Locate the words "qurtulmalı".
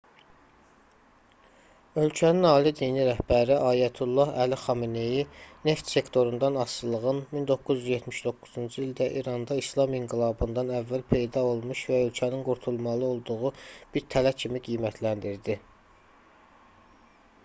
12.51-13.09